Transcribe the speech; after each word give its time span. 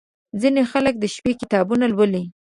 •ځینې 0.41 0.61
خلک 0.71 0.93
د 0.99 1.05
شپې 1.15 1.31
کتابونه 1.41 1.85
لولي. 1.93 2.23